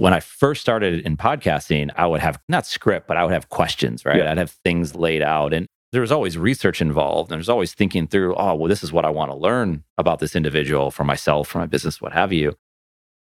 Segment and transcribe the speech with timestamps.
[0.00, 3.48] when I first started in podcasting, I would have not script, but I would have
[3.48, 4.18] questions, right?
[4.18, 4.30] Yeah.
[4.30, 5.52] I'd have things laid out.
[5.54, 7.30] And there was always research involved.
[7.30, 10.18] And there's always thinking through, oh, well, this is what I want to learn about
[10.18, 12.56] this individual for myself, for my business, what have you.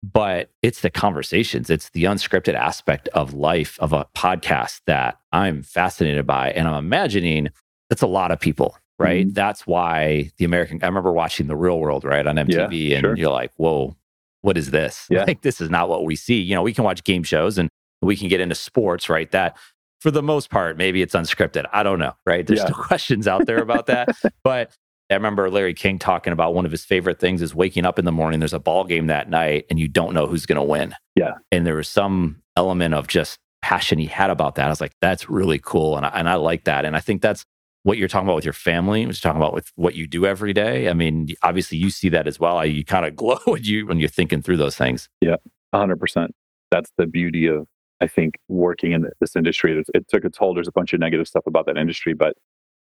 [0.03, 5.61] But it's the conversations, it's the unscripted aspect of life of a podcast that I'm
[5.63, 6.51] fascinated by.
[6.51, 7.49] And I'm imagining
[7.89, 9.27] that's a lot of people, right?
[9.27, 9.33] Mhm.
[9.33, 12.93] That's why the American, I remember watching The Real World, right, on MTV.
[12.93, 13.15] and sure.
[13.15, 13.95] you're like, whoa,
[14.41, 15.07] what is this?
[15.11, 15.23] Yeah.
[15.25, 16.39] Like, this is not what we see.
[16.39, 17.69] You know, we can watch game shows and
[18.01, 19.29] we can get into sports, right?
[19.31, 19.57] That
[19.99, 21.65] for the most part, maybe it's unscripted.
[21.71, 22.45] I don't know, right?
[22.45, 22.65] There's Yeah.
[22.65, 24.09] still questions out there about that.
[24.43, 24.71] but
[25.09, 28.05] I remember Larry King talking about one of his favorite things is waking up in
[28.05, 30.63] the morning, there's a ball game that night, and you don't know who's going to
[30.63, 30.95] win.
[31.15, 31.33] Yeah.
[31.51, 34.65] And there was some element of just passion he had about that.
[34.65, 35.97] I was like, that's really cool.
[35.97, 36.85] And I, and I like that.
[36.85, 37.45] And I think that's
[37.83, 40.25] what you're talking about with your family, what you're talking about with what you do
[40.25, 40.87] every day.
[40.89, 42.63] I mean, obviously you see that as well.
[42.65, 45.09] You kind of glow when you when you're thinking through those things.
[45.21, 45.37] Yeah,
[45.73, 46.29] 100%.
[46.69, 47.67] That's the beauty of,
[47.99, 49.77] I think, working in this industry.
[49.79, 50.53] It, it took a toll.
[50.53, 52.35] There's a bunch of negative stuff about that industry, but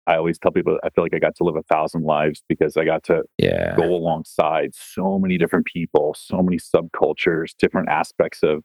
[0.06, 2.76] I always tell people I feel like I got to live a thousand lives because
[2.76, 3.76] I got to Yeah.
[3.76, 8.62] go alongside so many different people, so many subcultures, different aspects of,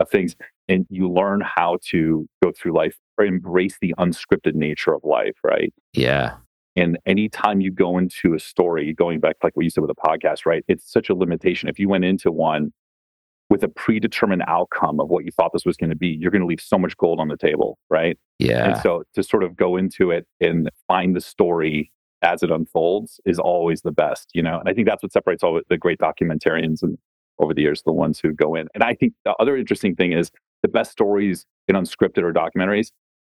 [0.00, 0.34] of things.
[0.70, 5.36] And you learn how to go through life or embrace the unscripted nature of life,
[5.42, 5.74] right?
[5.92, 6.36] Yeah.
[6.76, 9.90] And anytime you go into a story, going back to like what you said with
[9.90, 10.64] a podcast, right?
[10.68, 11.68] It's such a limitation.
[11.68, 12.72] If you went into one
[13.50, 16.42] with a predetermined outcome of what you thought this was going to be, you're going
[16.42, 18.16] to leave so much gold on the table, right?
[18.38, 18.70] Yeah.
[18.70, 21.90] And so to sort of go into it and find the story
[22.22, 24.60] as it unfolds is always the best, you know?
[24.60, 26.96] And I think that's what separates all the great documentarians and
[27.40, 28.68] over the years, the ones who go in.
[28.74, 30.30] And I think the other interesting thing is
[30.62, 32.90] the best stories in unscripted or documentaries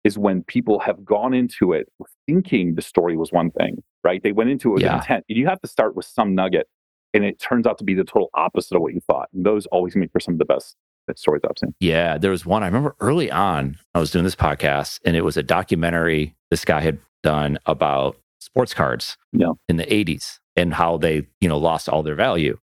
[0.04, 1.88] is when people have gone into it
[2.28, 4.22] thinking the story was one thing, right?
[4.22, 4.96] They went into it with Yeah.
[4.98, 5.24] intent.
[5.28, 6.68] You have to start with some nugget
[7.14, 9.30] and it turns out to be the total opposite of what you thought.
[9.34, 10.76] And those always make for some of the best
[11.16, 11.76] stories I've seen.
[11.80, 13.78] Yeah, there was one I remember early on.
[13.94, 18.18] I was doing this podcast, and it was a documentary this guy had done about
[18.40, 19.52] sports cards Yeah.
[19.70, 22.58] in the '80s and how they, you know, lost all their value.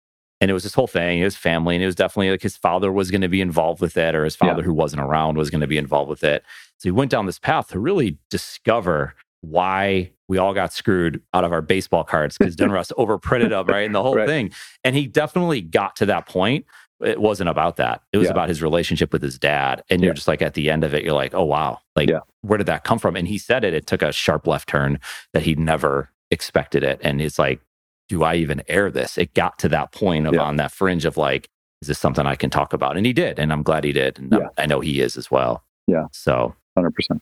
[0.40, 1.20] And it was this whole thing.
[1.20, 3.96] His family, and it was definitely like his father was going to be involved with
[3.96, 6.42] it, or his father who wasn't around was going to be involved with it.
[6.78, 11.44] So he went down this path to really discover why we all got screwed out
[11.44, 13.86] of our baseball cards because Donruss overprinted them, right?
[13.86, 14.26] And the whole Right.
[14.28, 14.50] thing.
[14.84, 16.66] And he definitely got to that point.
[17.04, 18.02] It wasn't about that.
[18.12, 18.32] It was Yeah.
[18.32, 19.84] about his relationship with his dad.
[19.90, 22.20] And you're just like at the end of it, you're like, oh wow, like Yeah.
[22.40, 23.14] where did that come from?
[23.16, 24.98] And he said it, it took a sharp left turn
[25.32, 26.98] that he never expected it.
[27.02, 27.60] And it's like,
[28.08, 29.18] do I even air this?
[29.18, 30.42] It got to that point of Yeah.
[30.42, 31.48] on that fringe of like,
[31.82, 32.96] is this something I can talk about?
[32.96, 33.38] And he did.
[33.38, 34.18] And I'm glad he did.
[34.18, 34.62] And I'm- Yeah.
[34.62, 35.64] I know he is as well.
[35.86, 36.04] Yeah.
[36.12, 37.20] So 100%.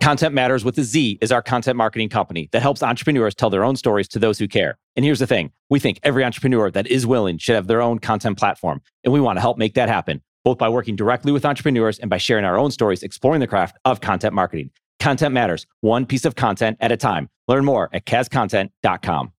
[0.00, 3.64] Content Matterz with a Z is our content marketing company that helps entrepreneurs tell their
[3.64, 4.76] own stories to those who care.
[4.96, 7.98] And here's the thing we think every entrepreneur that is willing should have their own
[8.00, 8.82] content platform.
[9.02, 12.10] And we want to help make that happen, both by working directly with entrepreneurs and
[12.10, 14.70] by sharing our own stories, exploring the craft of content marketing.
[15.04, 17.28] Content Matterz, one piece of content at a time.
[17.46, 19.33] Learn more at CasContent.com.